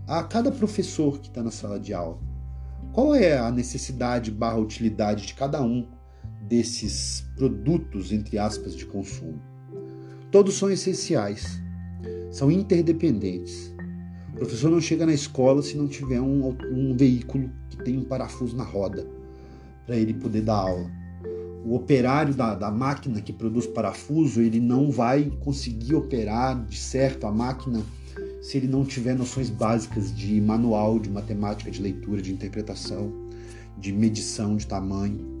a 0.08 0.24
cada 0.24 0.50
professor 0.50 1.20
que 1.20 1.28
está 1.28 1.42
na 1.42 1.52
sala 1.52 1.78
de 1.78 1.94
aula. 1.94 2.18
Qual 2.92 3.14
é 3.14 3.38
a 3.38 3.50
necessidade 3.52 4.32
barra 4.32 4.58
utilidade 4.58 5.26
de 5.26 5.34
cada 5.34 5.62
um 5.62 5.86
desses 6.50 7.24
produtos, 7.34 8.12
entre 8.12 8.36
aspas, 8.36 8.76
de 8.76 8.84
consumo? 8.84 9.40
Todos 10.30 10.58
são 10.58 10.70
essenciais, 10.70 11.58
são 12.30 12.50
interdependentes. 12.50 13.72
O 14.34 14.36
professor 14.36 14.70
não 14.70 14.80
chega 14.80 15.06
na 15.06 15.14
escola 15.14 15.62
se 15.62 15.76
não 15.76 15.88
tiver 15.88 16.20
um, 16.20 16.54
um 16.70 16.94
veículo 16.94 17.50
que 17.70 17.78
tem 17.78 17.96
um 17.96 18.04
parafuso 18.04 18.54
na 18.54 18.64
roda 18.64 19.06
para 19.86 19.96
ele 19.96 20.12
poder 20.12 20.42
dar 20.42 20.56
aula 20.56 21.00
o 21.64 21.74
operário 21.74 22.34
da, 22.34 22.54
da 22.54 22.70
máquina 22.70 23.20
que 23.20 23.32
produz 23.32 23.66
parafuso 23.66 24.40
ele 24.40 24.60
não 24.60 24.90
vai 24.90 25.30
conseguir 25.40 25.94
operar 25.94 26.64
de 26.64 26.78
certo 26.78 27.26
a 27.26 27.32
máquina 27.32 27.82
se 28.40 28.56
ele 28.56 28.66
não 28.66 28.84
tiver 28.84 29.14
noções 29.14 29.50
básicas 29.50 30.14
de 30.14 30.40
manual, 30.40 30.98
de 30.98 31.10
matemática, 31.10 31.70
de 31.70 31.82
leitura, 31.82 32.22
de 32.22 32.32
interpretação, 32.32 33.12
de 33.76 33.92
medição 33.92 34.56
de 34.56 34.66
tamanho. 34.66 35.39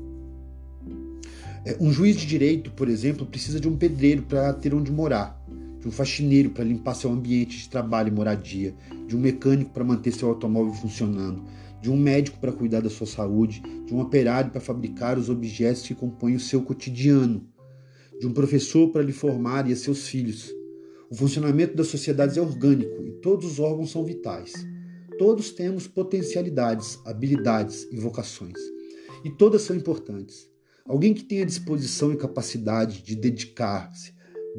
É, 1.64 1.76
um 1.78 1.92
juiz 1.92 2.16
de 2.16 2.26
direito, 2.26 2.70
por 2.70 2.88
exemplo, 2.88 3.26
precisa 3.26 3.60
de 3.60 3.68
um 3.68 3.76
pedreiro 3.76 4.22
para 4.22 4.52
ter 4.54 4.74
onde 4.74 4.90
morar, 4.90 5.38
de 5.78 5.86
um 5.86 5.90
faxineiro 5.90 6.50
para 6.50 6.64
limpar 6.64 6.94
seu 6.94 7.10
ambiente 7.10 7.58
de 7.58 7.68
trabalho 7.68 8.08
e 8.08 8.10
moradia, 8.10 8.74
de 9.06 9.14
um 9.14 9.20
mecânico 9.20 9.70
para 9.70 9.84
manter 9.84 10.12
seu 10.12 10.28
automóvel 10.28 10.72
funcionando, 10.72 11.44
de 11.82 11.90
um 11.90 11.96
médico 11.96 12.38
para 12.38 12.52
cuidar 12.52 12.80
da 12.80 12.88
sua 12.88 13.06
saúde, 13.06 13.62
de 13.86 13.94
um 13.94 14.00
operário 14.00 14.50
para 14.50 14.60
fabricar 14.60 15.18
os 15.18 15.28
objetos 15.28 15.82
que 15.82 15.94
compõem 15.94 16.34
o 16.34 16.40
seu 16.40 16.62
cotidiano, 16.62 17.46
de 18.18 18.26
um 18.26 18.32
professor 18.32 18.88
para 18.88 19.02
lhe 19.02 19.12
formar 19.12 19.68
e 19.68 19.72
a 19.72 19.76
seus 19.76 20.08
filhos. 20.08 20.50
O 21.10 21.14
funcionamento 21.14 21.76
das 21.76 21.88
sociedades 21.88 22.36
é 22.36 22.40
orgânico 22.40 23.02
e 23.04 23.12
todos 23.20 23.44
os 23.52 23.58
órgãos 23.58 23.90
são 23.90 24.04
vitais. 24.04 24.52
Todos 25.18 25.50
temos 25.50 25.86
potencialidades, 25.86 26.98
habilidades 27.04 27.86
e 27.90 27.96
vocações. 27.96 28.58
E 29.24 29.30
todas 29.30 29.62
são 29.62 29.76
importantes. 29.76 30.49
Alguém 30.86 31.14
que 31.14 31.24
tenha 31.24 31.46
disposição 31.46 32.12
e 32.12 32.16
capacidade 32.16 33.02
de 33.02 33.14
dedicar-se, 33.14 34.12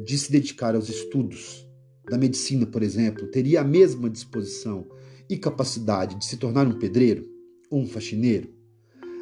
de 0.04 0.16
se 0.16 0.30
dedicar 0.30 0.74
aos 0.74 0.88
estudos 0.88 1.66
da 2.08 2.18
medicina, 2.18 2.66
por 2.66 2.82
exemplo, 2.82 3.26
teria 3.28 3.60
a 3.60 3.64
mesma 3.64 4.08
disposição 4.08 4.86
e 5.28 5.36
capacidade 5.36 6.18
de 6.18 6.24
se 6.24 6.36
tornar 6.36 6.66
um 6.66 6.78
pedreiro 6.78 7.28
ou 7.70 7.80
um 7.80 7.86
faxineiro? 7.86 8.50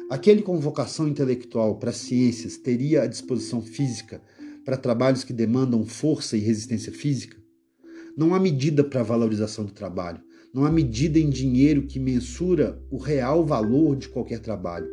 Aquele 0.09 0.41
com 0.41 0.59
vocação 0.59 1.07
intelectual 1.07 1.79
para 1.79 1.93
ciências 1.93 2.57
teria 2.57 3.03
a 3.03 3.07
disposição 3.07 3.61
física 3.61 4.21
para 4.65 4.75
trabalhos 4.75 5.23
que 5.23 5.31
demandam 5.31 5.85
força 5.85 6.35
e 6.35 6.41
resistência 6.41 6.91
física? 6.91 7.37
Não 8.17 8.35
há 8.35 8.39
medida 8.39 8.83
para 8.83 8.99
a 8.99 9.03
valorização 9.03 9.63
do 9.63 9.71
trabalho. 9.71 10.21
Não 10.53 10.65
há 10.65 10.71
medida 10.71 11.17
em 11.17 11.29
dinheiro 11.29 11.87
que 11.87 11.97
mensura 11.97 12.77
o 12.91 12.97
real 12.97 13.45
valor 13.45 13.95
de 13.95 14.09
qualquer 14.09 14.39
trabalho. 14.39 14.89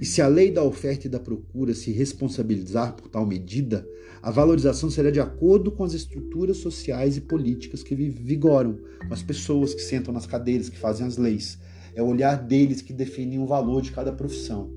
E 0.00 0.04
se 0.04 0.20
a 0.20 0.28
lei 0.28 0.50
da 0.50 0.62
oferta 0.62 1.06
e 1.06 1.10
da 1.10 1.20
procura 1.20 1.74
se 1.74 1.90
responsabilizar 1.90 2.94
por 2.94 3.08
tal 3.08 3.26
medida, 3.26 3.86
a 4.22 4.30
valorização 4.30 4.90
será 4.90 5.10
de 5.10 5.20
acordo 5.20 5.70
com 5.70 5.84
as 5.84 5.94
estruturas 5.94 6.56
sociais 6.56 7.16
e 7.16 7.20
políticas 7.20 7.82
que 7.82 7.94
vigoram, 7.94 8.78
com 9.06 9.14
as 9.14 9.22
pessoas 9.22 9.74
que 9.74 9.82
sentam 9.82 10.12
nas 10.12 10.26
cadeiras, 10.26 10.68
que 10.68 10.78
fazem 10.78 11.06
as 11.06 11.16
leis. 11.16 11.58
É 11.94 12.02
o 12.02 12.06
olhar 12.06 12.36
deles 12.36 12.82
que 12.82 12.92
define 12.92 13.38
o 13.38 13.46
valor 13.46 13.82
de 13.82 13.92
cada 13.92 14.12
profissão, 14.12 14.70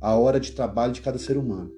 a 0.00 0.14
hora 0.14 0.40
de 0.40 0.52
trabalho 0.52 0.92
de 0.92 1.00
cada 1.00 1.18
ser 1.18 1.36
humano. 1.36 1.70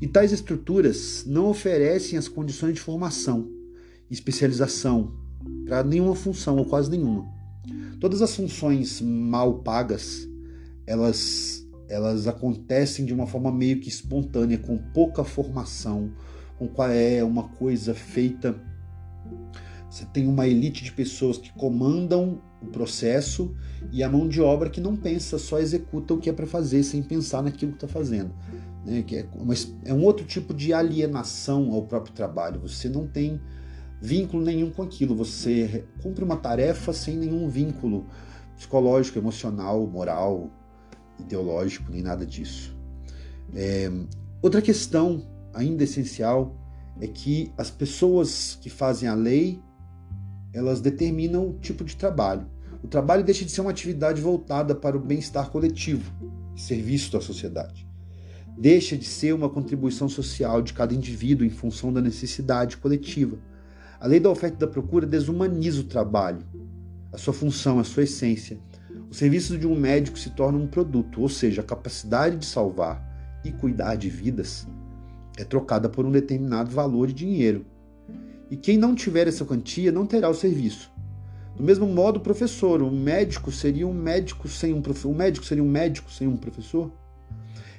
E 0.00 0.06
tais 0.06 0.32
estruturas 0.32 1.24
não 1.26 1.46
oferecem 1.46 2.18
as 2.18 2.28
condições 2.28 2.74
de 2.74 2.80
formação, 2.80 3.48
especialização 4.10 5.14
para 5.64 5.82
nenhuma 5.82 6.14
função 6.14 6.56
ou 6.56 6.64
quase 6.64 6.90
nenhuma. 6.90 7.24
Todas 8.00 8.20
as 8.20 8.34
funções 8.34 9.00
mal 9.00 9.60
pagas, 9.60 10.28
elas 10.86 11.61
elas 11.92 12.26
acontecem 12.26 13.04
de 13.04 13.12
uma 13.12 13.26
forma 13.26 13.52
meio 13.52 13.78
que 13.78 13.88
espontânea, 13.88 14.56
com 14.56 14.78
pouca 14.78 15.22
formação, 15.22 16.10
com 16.58 16.66
qual 16.66 16.88
é 16.88 17.22
uma 17.22 17.48
coisa 17.50 17.92
feita. 17.92 18.58
Você 19.90 20.06
tem 20.06 20.26
uma 20.26 20.46
elite 20.46 20.82
de 20.82 20.90
pessoas 20.90 21.36
que 21.36 21.52
comandam 21.52 22.40
o 22.62 22.66
processo 22.68 23.54
e 23.92 24.02
a 24.02 24.08
mão 24.08 24.26
de 24.26 24.40
obra 24.40 24.70
que 24.70 24.80
não 24.80 24.96
pensa, 24.96 25.38
só 25.38 25.58
executa 25.58 26.14
o 26.14 26.18
que 26.18 26.30
é 26.30 26.32
para 26.32 26.46
fazer 26.46 26.82
sem 26.82 27.02
pensar 27.02 27.42
naquilo 27.42 27.72
que 27.72 27.84
está 27.84 27.88
fazendo. 27.88 28.32
Né? 28.86 29.02
Que 29.02 29.16
é, 29.16 29.26
uma, 29.34 29.52
é 29.84 29.92
um 29.92 30.02
outro 30.02 30.24
tipo 30.24 30.54
de 30.54 30.72
alienação 30.72 31.72
ao 31.72 31.82
próprio 31.82 32.14
trabalho. 32.14 32.58
Você 32.60 32.88
não 32.88 33.06
tem 33.06 33.38
vínculo 34.00 34.42
nenhum 34.42 34.70
com 34.70 34.82
aquilo. 34.82 35.14
Você 35.14 35.84
cumpre 36.02 36.24
uma 36.24 36.36
tarefa 36.36 36.90
sem 36.94 37.18
nenhum 37.18 37.50
vínculo 37.50 38.06
psicológico, 38.56 39.18
emocional, 39.18 39.86
moral, 39.86 40.50
ideológico, 41.22 41.90
nem 41.90 42.02
nada 42.02 42.24
disso. 42.26 42.76
É, 43.54 43.90
outra 44.40 44.62
questão 44.62 45.26
ainda 45.54 45.84
essencial 45.84 46.56
é 47.00 47.06
que 47.06 47.52
as 47.56 47.70
pessoas 47.70 48.58
que 48.60 48.70
fazem 48.70 49.08
a 49.08 49.14
lei 49.14 49.60
elas 50.52 50.80
determinam 50.80 51.48
o 51.48 51.58
tipo 51.58 51.82
de 51.82 51.96
trabalho. 51.96 52.46
O 52.82 52.88
trabalho 52.88 53.24
deixa 53.24 53.44
de 53.44 53.50
ser 53.50 53.62
uma 53.62 53.70
atividade 53.70 54.20
voltada 54.20 54.74
para 54.74 54.96
o 54.96 55.00
bem-estar 55.00 55.50
coletivo 55.50 56.12
serviço 56.56 57.12
da 57.12 57.20
sociedade. 57.20 57.86
Deixa 58.58 58.96
de 58.96 59.06
ser 59.06 59.32
uma 59.32 59.48
contribuição 59.48 60.08
social 60.08 60.60
de 60.60 60.72
cada 60.72 60.94
indivíduo 60.94 61.46
em 61.46 61.50
função 61.50 61.92
da 61.92 62.00
necessidade 62.00 62.76
coletiva. 62.76 63.38
A 63.98 64.06
lei 64.06 64.20
da 64.20 64.30
oferta 64.30 64.56
e 64.56 64.60
da 64.60 64.66
procura 64.66 65.06
desumaniza 65.06 65.80
o 65.80 65.84
trabalho, 65.84 66.44
a 67.12 67.18
sua 67.18 67.32
função, 67.32 67.78
a 67.78 67.84
sua 67.84 68.02
essência, 68.02 68.58
O 69.10 69.14
serviço 69.14 69.58
de 69.58 69.66
um 69.66 69.78
médico 69.78 70.18
se 70.18 70.30
torna 70.30 70.58
um 70.58 70.66
produto, 70.66 71.20
ou 71.20 71.28
seja, 71.28 71.60
a 71.60 71.64
capacidade 71.64 72.36
de 72.36 72.46
salvar 72.46 73.02
e 73.44 73.52
cuidar 73.52 73.96
de 73.96 74.08
vidas 74.08 74.66
é 75.36 75.44
trocada 75.44 75.88
por 75.88 76.04
um 76.04 76.10
determinado 76.10 76.70
valor 76.70 77.08
de 77.08 77.14
dinheiro. 77.14 77.64
E 78.50 78.56
quem 78.56 78.76
não 78.76 78.94
tiver 78.94 79.26
essa 79.28 79.44
quantia 79.44 79.90
não 79.90 80.06
terá 80.06 80.28
o 80.28 80.34
serviço. 80.34 80.92
Do 81.56 81.62
mesmo 81.62 81.86
modo, 81.86 82.18
o 82.18 82.20
professor, 82.20 82.82
o 82.82 82.90
médico 82.90 83.50
seria 83.50 83.86
um 83.86 83.94
médico 83.94 84.48
sem 84.48 84.72
um 84.72 84.82
professor, 84.82 85.08
um 85.08 85.14
médico 85.14 85.44
seria 85.44 85.64
um 85.64 85.68
médico 85.68 86.10
sem 86.10 86.26
um 86.26 86.36
professor? 86.36 86.90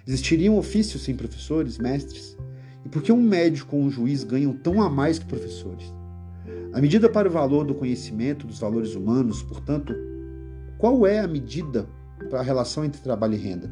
Existiriam 0.07 0.57
ofícios 0.57 1.03
sem 1.03 1.15
professores, 1.15 1.77
mestres? 1.77 2.37
E 2.85 2.89
por 2.89 3.01
que 3.01 3.11
um 3.11 3.21
médico 3.21 3.75
ou 3.75 3.83
um 3.83 3.89
juiz 3.89 4.23
ganham 4.23 4.53
tão 4.53 4.81
a 4.81 4.89
mais 4.89 5.17
que 5.17 5.25
professores? 5.25 5.93
A 6.73 6.81
medida 6.81 7.07
para 7.07 7.29
o 7.29 7.31
valor 7.31 7.65
do 7.65 7.75
conhecimento, 7.75 8.47
dos 8.47 8.59
valores 8.59 8.95
humanos, 8.95 9.41
portanto, 9.43 9.93
qual 10.83 11.07
é 11.07 11.21
a 11.21 11.27
medida 11.29 11.87
para 12.29 12.41
a 12.41 12.43
relação 12.43 12.83
entre 12.83 13.01
trabalho 13.01 13.35
e 13.35 13.37
renda? 13.37 13.71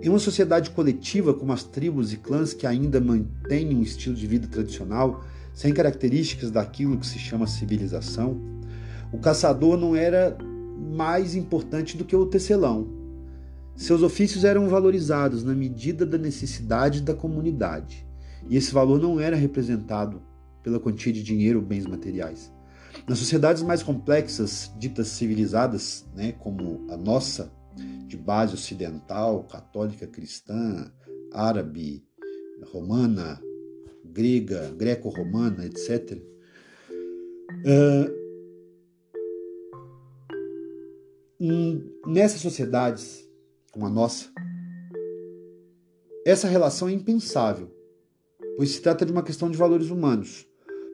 Em 0.00 0.08
uma 0.08 0.20
sociedade 0.20 0.70
coletiva 0.70 1.34
como 1.34 1.52
as 1.52 1.64
tribos 1.64 2.12
e 2.12 2.16
clãs 2.16 2.54
que 2.54 2.64
ainda 2.64 3.00
mantêm 3.00 3.74
um 3.74 3.82
estilo 3.82 4.14
de 4.14 4.24
vida 4.24 4.46
tradicional, 4.46 5.24
sem 5.52 5.74
características 5.74 6.52
daquilo 6.52 6.96
que 6.96 7.08
se 7.08 7.18
chama 7.18 7.48
civilização, 7.48 8.40
o 9.12 9.18
caçador 9.18 9.76
não 9.76 9.96
era 9.96 10.38
mais 10.94 11.34
importante 11.34 11.96
do 11.96 12.04
que 12.04 12.14
o 12.14 12.26
tecelão. 12.26 12.86
Seus 13.74 14.04
ofícios 14.04 14.44
eram 14.44 14.68
valorizados 14.68 15.42
na 15.42 15.56
medida 15.56 16.06
da 16.06 16.18
necessidade 16.18 17.02
da 17.02 17.14
comunidade, 17.14 18.06
e 18.48 18.56
esse 18.56 18.72
valor 18.72 19.00
não 19.00 19.18
era 19.18 19.34
representado 19.34 20.22
pela 20.62 20.78
quantia 20.78 21.12
de 21.12 21.24
dinheiro 21.24 21.58
ou 21.58 21.64
bens 21.64 21.84
materiais. 21.84 22.52
Nas 23.10 23.18
sociedades 23.18 23.60
mais 23.60 23.82
complexas, 23.82 24.72
ditas 24.78 25.08
civilizadas, 25.08 26.08
né, 26.14 26.30
como 26.30 26.86
a 26.92 26.96
nossa, 26.96 27.52
de 28.06 28.16
base 28.16 28.54
ocidental, 28.54 29.42
católica, 29.48 30.06
cristã, 30.06 30.88
árabe, 31.32 32.06
romana, 32.70 33.42
grega, 34.04 34.70
greco-romana, 34.76 35.66
etc. 35.66 36.22
Uh, 37.66 38.20
nessas 42.06 42.40
sociedades, 42.40 43.28
como 43.72 43.86
a 43.86 43.90
nossa, 43.90 44.30
essa 46.24 46.46
relação 46.46 46.88
é 46.88 46.92
impensável, 46.92 47.74
pois 48.56 48.70
se 48.70 48.80
trata 48.80 49.04
de 49.04 49.10
uma 49.10 49.24
questão 49.24 49.50
de 49.50 49.58
valores 49.58 49.90
humanos. 49.90 50.48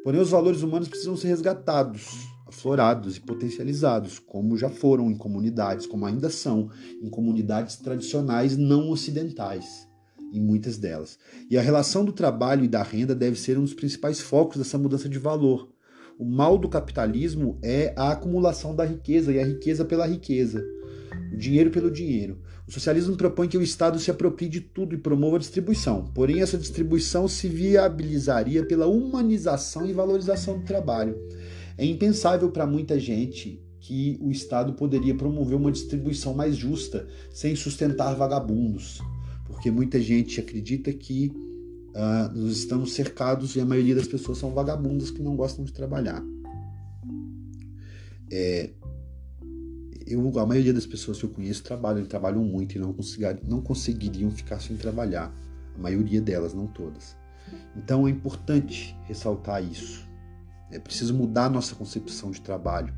Porém, 0.06 0.20
os 0.20 0.30
valores 0.30 0.62
humanos 0.62 0.86
precisam 0.86 1.16
ser 1.16 1.26
resgatados, 1.26 2.28
aflorados 2.46 3.16
e 3.16 3.20
potencializados, 3.20 4.20
como 4.20 4.56
já 4.56 4.70
foram 4.70 5.10
em 5.10 5.16
comunidades, 5.16 5.84
como 5.84 6.06
ainda 6.06 6.30
são 6.30 6.70
em 7.02 7.10
comunidades 7.10 7.74
tradicionais 7.74 8.56
não 8.56 8.88
ocidentais 8.90 9.88
em 10.32 10.40
muitas 10.40 10.78
delas. 10.78 11.18
E 11.50 11.58
a 11.58 11.60
relação 11.60 12.04
do 12.04 12.12
trabalho 12.12 12.64
e 12.64 12.68
da 12.68 12.84
renda 12.84 13.16
deve 13.16 13.36
ser 13.36 13.58
um 13.58 13.62
dos 13.62 13.74
principais 13.74 14.20
focos 14.20 14.58
dessa 14.58 14.78
mudança 14.78 15.08
de 15.08 15.18
valor. 15.18 15.72
O 16.16 16.24
mal 16.24 16.56
do 16.56 16.68
capitalismo 16.68 17.58
é 17.60 17.92
a 17.96 18.12
acumulação 18.12 18.76
da 18.76 18.84
riqueza 18.84 19.32
e 19.32 19.40
a 19.40 19.44
riqueza 19.44 19.84
pela 19.84 20.06
riqueza, 20.06 20.64
dinheiro 21.36 21.70
pelo 21.70 21.90
dinheiro. 21.90 22.38
O 22.66 22.72
socialismo 22.72 23.16
propõe 23.16 23.48
que 23.48 23.58
o 23.58 23.62
Estado 23.62 23.98
se 23.98 24.10
aproprie 24.10 24.48
de 24.48 24.60
tudo 24.60 24.94
e 24.94 24.98
promova 24.98 25.36
a 25.36 25.38
distribuição. 25.38 26.04
Porém, 26.14 26.40
essa 26.40 26.58
distribuição 26.58 27.28
se 27.28 27.48
viabilizaria 27.48 28.64
pela 28.64 28.86
humanização 28.86 29.86
e 29.86 29.92
valorização 29.92 30.58
do 30.58 30.64
trabalho. 30.64 31.16
É 31.78 31.84
impensável 31.84 32.50
para 32.50 32.66
muita 32.66 32.98
gente 32.98 33.62
que 33.80 34.18
o 34.20 34.30
Estado 34.30 34.72
poderia 34.72 35.14
promover 35.14 35.56
uma 35.56 35.70
distribuição 35.70 36.34
mais 36.34 36.56
justa 36.56 37.06
sem 37.30 37.54
sustentar 37.54 38.14
vagabundos 38.14 39.00
porque 39.46 39.70
muita 39.70 40.00
gente 40.00 40.40
acredita 40.40 40.92
que 40.92 41.32
uh, 41.94 42.36
nós 42.36 42.58
estamos 42.58 42.92
cercados 42.92 43.56
e 43.56 43.60
a 43.60 43.64
maioria 43.64 43.94
das 43.94 44.06
pessoas 44.06 44.38
são 44.38 44.52
vagabundas 44.52 45.10
que 45.10 45.22
não 45.22 45.36
gostam 45.36 45.64
de 45.64 45.72
trabalhar. 45.72 46.22
É, 48.30 48.70
eu, 50.06 50.38
a 50.38 50.46
maioria 50.46 50.72
das 50.72 50.86
pessoas 50.86 51.18
que 51.18 51.24
eu 51.24 51.30
conheço 51.30 51.62
trabalham, 51.62 52.04
trabalham 52.04 52.44
muito 52.44 52.76
e 52.76 52.78
não, 52.78 52.94
não 53.48 53.60
conseguiriam 53.60 54.30
ficar 54.30 54.60
sem 54.60 54.76
trabalhar. 54.76 55.34
A 55.74 55.78
maioria 55.78 56.20
delas, 56.20 56.54
não 56.54 56.66
todas. 56.66 57.16
Então 57.76 58.06
é 58.06 58.10
importante 58.10 58.96
ressaltar 59.04 59.62
isso. 59.62 60.08
É 60.70 60.78
preciso 60.78 61.14
mudar 61.14 61.50
nossa 61.50 61.74
concepção 61.74 62.30
de 62.30 62.40
trabalho. 62.40 62.94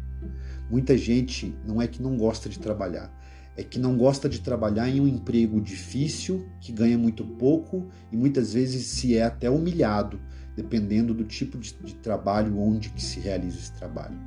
Muita 0.70 0.96
gente 0.96 1.54
não 1.66 1.80
é 1.80 1.86
que 1.86 2.02
não 2.02 2.16
gosta 2.16 2.48
de 2.48 2.58
trabalhar, 2.58 3.12
é 3.56 3.62
que 3.62 3.78
não 3.78 3.96
gosta 3.96 4.28
de 4.28 4.40
trabalhar 4.40 4.88
em 4.88 5.00
um 5.00 5.08
emprego 5.08 5.60
difícil, 5.60 6.46
que 6.60 6.72
ganha 6.72 6.98
muito 6.98 7.24
pouco 7.24 7.88
e 8.12 8.16
muitas 8.16 8.52
vezes 8.52 8.86
se 8.86 9.16
é 9.16 9.22
até 9.22 9.50
humilhado, 9.50 10.20
dependendo 10.54 11.14
do 11.14 11.24
tipo 11.24 11.58
de, 11.58 11.72
de 11.74 11.94
trabalho 11.96 12.58
onde 12.58 12.90
que 12.90 13.02
se 13.02 13.18
realiza 13.18 13.58
esse 13.58 13.72
trabalho. 13.72 14.18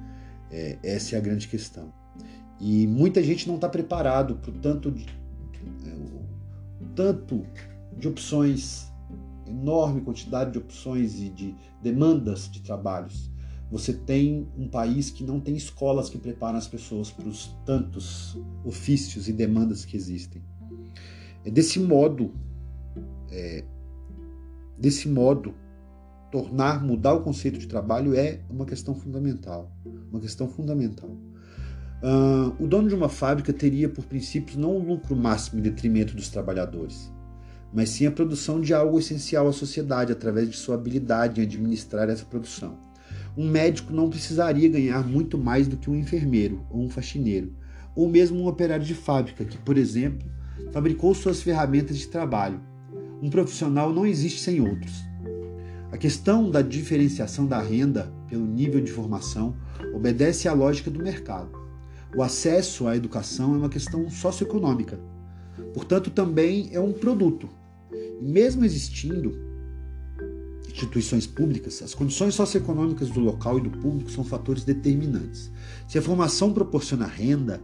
É, 0.50 0.78
essa 0.84 1.15
é 1.15 1.17
a 1.17 1.22
grande 1.22 1.48
questão. 1.48 2.01
E 2.62 2.88
muita 2.88 3.21
gente 3.24 3.47
não 3.47 3.56
está 3.56 3.67
preparado 3.67 4.36
para 4.36 4.52
o 4.52 4.54
tanto 4.54 4.91
de, 4.91 5.06
é, 5.86 5.95
tanto 6.95 7.45
de 7.97 8.08
opções, 8.08 8.89
enorme 9.47 10.02
quantidade 10.02 10.52
de 10.52 10.60
opções 10.60 11.19
e 11.19 11.30
de 11.30 11.56
demandas 11.82 12.50
de 12.50 12.62
trabalhos 12.62 13.32
você 13.71 13.93
tem 13.93 14.45
um 14.58 14.67
país 14.67 15.10
que 15.10 15.24
não 15.24 15.39
tem 15.39 15.56
escolas 15.56 16.10
que 16.10 16.17
preparam 16.17 16.58
as 16.58 16.67
pessoas 16.67 17.10
para 17.10 17.28
os 17.30 17.56
tantos 17.65 18.38
ofícios 18.65 19.30
e 19.30 19.34
demandas 19.34 19.86
que 19.86 19.95
existem. 19.95 20.43
É 21.45 21.50
desse 21.50 21.80
modo, 21.80 22.34
é, 23.32 23.63
desse 24.78 25.08
modo, 25.08 25.56
tornar, 26.30 26.84
mudar 26.84 27.13
o 27.13 27.21
conceito 27.21 27.58
de 27.58 27.65
trabalho 27.65 28.13
é 28.13 28.41
uma 28.50 28.65
questão 28.65 28.93
fundamental. 28.93 29.71
Uma 30.12 30.19
questão 30.19 30.50
fundamental. 30.50 31.10
Uh, 32.04 32.56
o 32.64 32.68
dono 32.68 32.88
de 32.88 32.96
uma 32.96 33.10
fábrica 33.10 33.54
teria, 33.54 33.88
por 33.88 34.06
princípio, 34.06 34.60
não 34.60 34.76
o 34.76 34.84
lucro 34.84 35.16
máximo 35.16 35.60
em 35.60 35.64
detrimento 35.64 36.16
dos 36.16 36.30
trabalhadores, 36.30 37.12
mas 37.72 37.90
sim 37.90 38.08
a 38.08 38.12
produção 38.12 38.60
de 38.60 38.74
algo 38.74 38.98
essencial 38.98 39.48
à 39.48 39.54
sociedade 39.54 40.12
através 40.12 40.50
de 40.50 40.58
sua 40.58 40.76
habilidade 40.76 41.40
em 41.40 41.44
administrar 41.44 42.10
essa 42.10 42.26
produção 42.26 42.78
um 43.36 43.50
médico 43.50 43.94
não 43.94 44.10
precisaria 44.10 44.68
ganhar 44.68 45.08
muito 45.08 45.38
mais 45.38 45.68
do 45.68 45.78
que 45.78 45.90
um 45.90 45.96
enfermeiro 45.96 46.66
ou 46.70 46.84
um 46.84 46.90
faxineiro, 46.90 47.54
ou 47.96 48.10
mesmo 48.10 48.42
um 48.42 48.48
operário 48.48 48.86
de 48.86 48.94
fábrica 48.94 49.46
que, 49.46 49.58
por 49.58 49.78
exemplo, 49.78 50.28
fabricou 50.72 51.14
suas 51.14 51.42
ferramentas 51.42 51.98
de 51.98 52.08
trabalho. 52.08 52.60
Um 53.22 53.30
profissional 53.30 53.94
não 53.94 54.06
existe 54.06 54.42
sem 54.42 54.60
outros. 54.60 55.04
A 55.92 55.98
questão 55.98 56.50
da 56.50 56.62
diferenciação 56.62 57.46
da 57.46 57.62
renda 57.62 58.12
pelo 58.28 58.46
nível 58.46 58.82
de 58.82 58.92
formação 58.92 59.56
obedece 59.94 60.48
à 60.48 60.54
lógica 60.54 60.90
do 60.90 61.04
mercado. 61.04 61.61
O 62.15 62.21
acesso 62.21 62.88
à 62.88 62.95
educação 62.95 63.56
é 63.56 63.58
uma 63.58 63.69
questão 63.69 64.10
socioeconômica, 64.10 65.00
portanto, 65.74 66.10
também 66.10 66.69
é 66.74 66.80
um 66.80 66.91
produto. 66.91 67.50
E 68.21 68.26
mesmo 68.26 68.65
existindo 68.65 69.32
instituições 70.67 71.28
públicas, 71.28 71.82
as 71.82 71.93
condições 71.93 72.36
socioeconômicas 72.36 73.10
do 73.10 73.19
local 73.19 73.58
e 73.60 73.62
do 73.62 73.69
público 73.69 74.12
são 74.12 74.24
fatores 74.24 74.63
determinantes. 74.63 75.52
Se 75.88 75.97
a 75.97 76.02
formação 76.02 76.54
proporciona 76.54 77.06
renda 77.06 77.62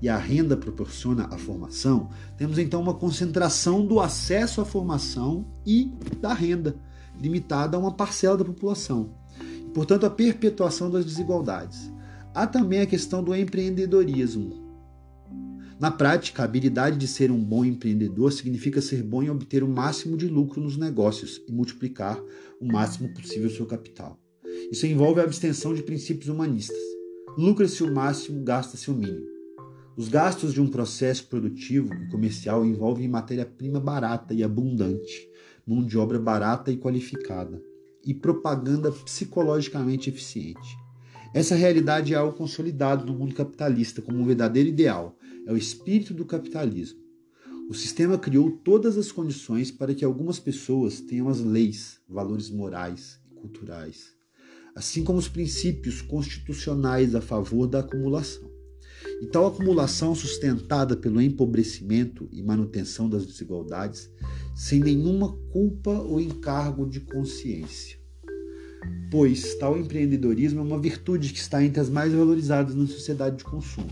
e 0.00 0.08
a 0.08 0.16
renda 0.16 0.56
proporciona 0.56 1.28
a 1.30 1.36
formação, 1.36 2.08
temos 2.38 2.58
então 2.58 2.80
uma 2.80 2.94
concentração 2.94 3.86
do 3.86 4.00
acesso 4.00 4.60
à 4.60 4.64
formação 4.64 5.46
e 5.66 5.92
da 6.20 6.32
renda, 6.32 6.76
limitada 7.20 7.76
a 7.76 7.80
uma 7.80 7.92
parcela 7.92 8.36
da 8.36 8.44
população. 8.44 9.10
E, 9.40 9.70
portanto, 9.70 10.06
a 10.06 10.10
perpetuação 10.10 10.90
das 10.90 11.04
desigualdades. 11.04 11.90
Há 12.34 12.46
também 12.46 12.80
a 12.80 12.86
questão 12.86 13.22
do 13.22 13.34
empreendedorismo, 13.34 14.70
na 15.80 15.90
prática, 15.90 16.42
a 16.42 16.44
habilidade 16.44 16.98
de 16.98 17.08
ser 17.08 17.30
um 17.30 17.42
bom 17.42 17.64
empreendedor 17.64 18.30
significa 18.34 18.82
ser 18.82 19.02
bom 19.02 19.22
em 19.22 19.30
obter 19.30 19.64
o 19.64 19.68
máximo 19.68 20.14
de 20.14 20.28
lucro 20.28 20.60
nos 20.60 20.76
negócios 20.76 21.40
e 21.48 21.52
multiplicar 21.52 22.22
o 22.60 22.70
máximo 22.70 23.08
possível 23.14 23.48
seu 23.48 23.64
capital. 23.64 24.20
Isso 24.70 24.86
envolve 24.86 25.20
a 25.20 25.24
abstenção 25.24 25.72
de 25.72 25.82
princípios 25.82 26.28
humanistas. 26.28 26.76
Lucra-se 27.38 27.82
o 27.82 27.90
máximo, 27.94 28.44
gasta-se 28.44 28.90
o 28.90 28.94
mínimo. 28.94 29.26
Os 29.96 30.08
gastos 30.08 30.52
de 30.52 30.60
um 30.60 30.68
processo 30.68 31.26
produtivo 31.28 31.94
e 31.94 32.08
comercial 32.10 32.62
envolvem 32.62 33.08
matéria-prima 33.08 33.80
barata 33.80 34.34
e 34.34 34.44
abundante, 34.44 35.30
mão 35.66 35.82
de 35.82 35.96
obra 35.96 36.18
barata 36.18 36.70
e 36.70 36.76
qualificada, 36.76 37.58
e 38.04 38.12
propaganda 38.12 38.92
psicologicamente 38.92 40.10
eficiente. 40.10 40.89
Essa 41.32 41.54
realidade 41.54 42.12
é 42.12 42.16
algo 42.16 42.36
consolidado 42.36 43.06
no 43.06 43.16
mundo 43.16 43.36
capitalista 43.36 44.02
como 44.02 44.18
um 44.18 44.24
verdadeiro 44.24 44.68
ideal, 44.68 45.16
é 45.46 45.52
o 45.52 45.56
espírito 45.56 46.12
do 46.12 46.24
capitalismo. 46.24 46.98
O 47.68 47.74
sistema 47.74 48.18
criou 48.18 48.50
todas 48.50 48.98
as 48.98 49.12
condições 49.12 49.70
para 49.70 49.94
que 49.94 50.04
algumas 50.04 50.40
pessoas 50.40 51.00
tenham 51.00 51.28
as 51.28 51.38
leis, 51.38 52.00
valores 52.08 52.50
morais 52.50 53.20
e 53.30 53.34
culturais, 53.36 54.08
assim 54.74 55.04
como 55.04 55.20
os 55.20 55.28
princípios 55.28 56.02
constitucionais 56.02 57.14
a 57.14 57.20
favor 57.20 57.68
da 57.68 57.78
acumulação. 57.78 58.50
E 59.22 59.26
tal 59.26 59.46
acumulação 59.46 60.16
sustentada 60.16 60.96
pelo 60.96 61.22
empobrecimento 61.22 62.28
e 62.32 62.42
manutenção 62.42 63.08
das 63.08 63.24
desigualdades, 63.24 64.10
sem 64.52 64.80
nenhuma 64.80 65.36
culpa 65.52 65.92
ou 65.92 66.20
encargo 66.20 66.88
de 66.88 66.98
consciência. 66.98 67.99
Pois 69.10 69.56
tal 69.56 69.78
empreendedorismo 69.78 70.60
é 70.60 70.62
uma 70.62 70.78
virtude 70.78 71.32
que 71.32 71.38
está 71.38 71.62
entre 71.64 71.80
as 71.80 71.90
mais 71.90 72.12
valorizadas 72.12 72.74
na 72.74 72.86
sociedade 72.86 73.38
de 73.38 73.44
consumo. 73.44 73.90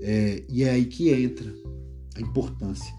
É, 0.00 0.42
e 0.48 0.62
é 0.62 0.70
aí 0.70 0.86
que 0.86 1.10
entra 1.10 1.52
a 2.16 2.20
importância 2.20 2.94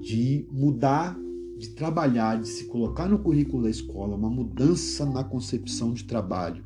de 0.00 0.46
mudar, 0.50 1.16
de 1.58 1.70
trabalhar, 1.70 2.40
de 2.40 2.48
se 2.48 2.64
colocar 2.66 3.08
no 3.08 3.18
currículo 3.18 3.62
da 3.62 3.70
escola 3.70 4.16
uma 4.16 4.28
mudança 4.28 5.06
na 5.06 5.22
concepção 5.22 5.92
de 5.92 6.04
trabalho, 6.04 6.64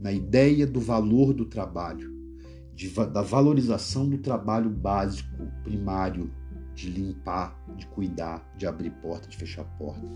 na 0.00 0.12
ideia 0.12 0.66
do 0.66 0.80
valor 0.80 1.32
do 1.32 1.44
trabalho, 1.44 2.12
de, 2.74 2.88
da 2.90 3.22
valorização 3.22 4.08
do 4.08 4.18
trabalho 4.18 4.68
básico, 4.68 5.46
primário, 5.62 6.30
de 6.74 6.90
limpar, 6.90 7.56
de 7.76 7.86
cuidar, 7.86 8.52
de 8.56 8.66
abrir 8.66 8.90
porta, 8.90 9.28
de 9.28 9.36
fechar 9.36 9.64
porta, 9.78 10.06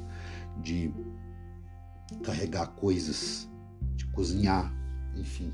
de 0.61 0.92
carregar 2.23 2.66
coisas, 2.68 3.49
de 3.97 4.07
cozinhar, 4.07 4.73
enfim. 5.16 5.53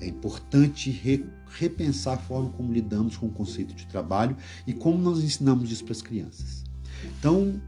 É 0.00 0.06
importante 0.06 0.90
re, 0.90 1.26
repensar 1.58 2.14
a 2.14 2.18
forma 2.18 2.50
como 2.50 2.72
lidamos 2.72 3.16
com 3.16 3.26
o 3.26 3.30
conceito 3.30 3.74
de 3.74 3.86
trabalho 3.86 4.36
e 4.66 4.72
como 4.72 4.98
nós 4.98 5.22
ensinamos 5.22 5.70
isso 5.70 5.84
para 5.84 5.92
as 5.92 6.02
crianças. 6.02 6.64
Então, 7.04 7.60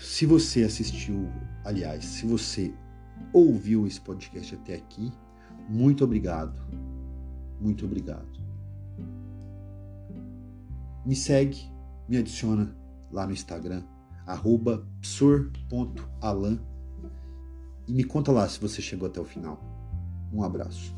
se 0.00 0.26
você 0.26 0.64
assistiu, 0.64 1.30
aliás, 1.64 2.04
se 2.04 2.26
você 2.26 2.74
ouviu 3.32 3.86
esse 3.86 4.00
podcast 4.00 4.54
até 4.54 4.74
aqui, 4.74 5.12
muito 5.68 6.04
obrigado. 6.04 6.60
Muito 7.60 7.84
obrigado. 7.86 8.28
Me 11.06 11.16
segue, 11.16 11.70
me 12.08 12.16
adiciona 12.16 12.74
lá 13.10 13.26
no 13.26 13.32
Instagram, 13.32 13.82
psor.alan 15.00 16.58
e 17.86 17.92
me 17.92 18.04
conta 18.04 18.32
lá 18.32 18.48
se 18.48 18.60
você 18.60 18.80
chegou 18.80 19.08
até 19.08 19.20
o 19.20 19.24
final. 19.24 19.60
Um 20.32 20.42
abraço. 20.42 20.94